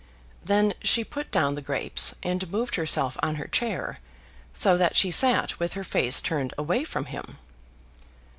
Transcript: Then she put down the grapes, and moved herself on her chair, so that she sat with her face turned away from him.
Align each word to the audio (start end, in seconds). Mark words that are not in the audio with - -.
Then 0.43 0.73
she 0.81 1.03
put 1.03 1.29
down 1.29 1.53
the 1.53 1.61
grapes, 1.61 2.15
and 2.23 2.49
moved 2.51 2.73
herself 2.73 3.17
on 3.21 3.35
her 3.35 3.45
chair, 3.45 3.99
so 4.51 4.75
that 4.75 4.95
she 4.95 5.11
sat 5.11 5.59
with 5.59 5.73
her 5.73 5.83
face 5.83 6.23
turned 6.23 6.55
away 6.57 6.83
from 6.85 7.05
him. 7.05 7.37